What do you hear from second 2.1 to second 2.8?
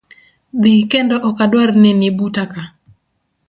buta ka.